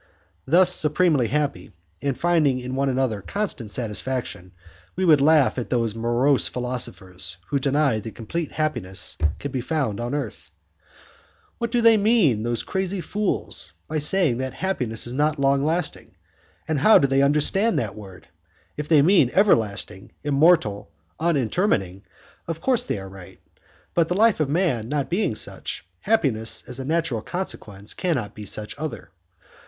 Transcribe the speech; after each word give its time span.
Thus 0.47 0.73
supremely 0.73 1.27
happy, 1.27 1.73
and 2.01 2.19
finding 2.19 2.57
in 2.59 2.73
one 2.73 2.89
another 2.89 3.21
constant 3.21 3.69
satisfaction, 3.69 4.51
we 4.95 5.05
would 5.05 5.21
laugh 5.21 5.59
at 5.59 5.69
those 5.69 5.93
morose 5.93 6.47
philosophers 6.47 7.37
who 7.49 7.59
deny 7.59 7.99
that 7.99 8.15
complete 8.15 8.51
happiness 8.53 9.15
can 9.37 9.51
be 9.51 9.61
found 9.61 9.99
on 9.99 10.15
earth. 10.15 10.49
"What 11.59 11.69
do 11.71 11.81
they 11.81 11.97
mean, 11.97 12.37
darling 12.37 12.43
those 12.45 12.63
crazy 12.63 12.99
fools 12.99 13.73
by 13.87 13.99
saying 13.99 14.39
that 14.39 14.55
happiness 14.55 15.05
is 15.05 15.13
not 15.13 15.37
lasting, 15.37 16.15
and 16.67 16.79
how 16.79 16.97
do 16.97 17.05
they 17.05 17.21
understand 17.21 17.77
that 17.77 17.95
word? 17.95 18.27
If 18.77 18.87
they 18.87 19.03
mean 19.03 19.29
everlasting, 19.35 20.13
immortal, 20.23 20.89
unintermitting, 21.19 22.01
of 22.47 22.59
course 22.59 22.87
they 22.87 22.97
are 22.97 23.07
right, 23.07 23.39
but 23.93 24.07
the 24.07 24.15
life 24.15 24.39
of 24.39 24.49
man 24.49 24.89
not 24.89 25.11
being 25.11 25.35
such, 25.35 25.85
happiness, 25.99 26.63
as 26.67 26.79
a 26.79 26.85
natural 26.85 27.21
consequence, 27.21 27.93
cannot 27.93 28.33
be 28.33 28.47
such 28.47 28.73
either. 28.79 29.11